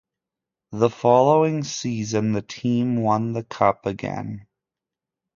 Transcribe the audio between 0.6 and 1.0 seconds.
The